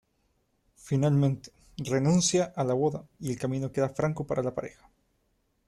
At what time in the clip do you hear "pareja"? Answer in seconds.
4.55-4.89